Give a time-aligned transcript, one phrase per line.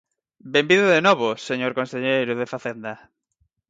[0.53, 2.93] Benvido de novo, señor conselleiro de Facenda.